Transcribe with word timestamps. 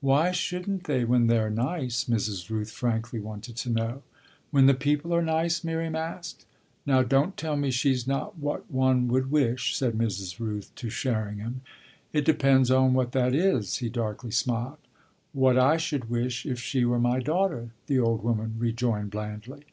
"Why 0.00 0.32
shouldn't 0.32 0.82
they 0.88 1.04
when 1.04 1.28
they're 1.28 1.48
nice?" 1.48 2.06
Mrs. 2.06 2.50
Rooth 2.50 2.72
frankly 2.72 3.20
wanted 3.20 3.54
to 3.58 3.70
know. 3.70 4.02
"When 4.50 4.66
the 4.66 4.74
people 4.74 5.14
are 5.14 5.22
nice?" 5.22 5.62
Miriam 5.62 5.94
asked. 5.94 6.44
"Now 6.84 7.04
don't 7.04 7.36
tell 7.36 7.56
me 7.56 7.70
she's 7.70 8.04
not 8.04 8.36
what 8.36 8.68
one 8.68 9.06
would 9.06 9.30
wish," 9.30 9.76
said 9.76 9.92
Mrs. 9.92 10.40
Rooth 10.40 10.74
to 10.74 10.90
Sherringham. 10.90 11.60
"It 12.12 12.24
depends 12.24 12.68
on 12.68 12.94
what 12.94 13.12
that 13.12 13.32
is," 13.32 13.76
he 13.76 13.88
darkly 13.88 14.32
smiled. 14.32 14.78
"What 15.32 15.56
I 15.56 15.76
should 15.76 16.10
wish 16.10 16.44
if 16.46 16.58
she 16.58 16.84
were 16.84 16.98
my 16.98 17.20
daughter," 17.20 17.68
the 17.86 18.00
old 18.00 18.24
woman 18.24 18.56
rejoined 18.58 19.12
blandly. 19.12 19.66